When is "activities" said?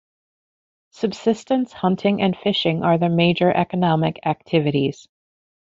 4.25-5.07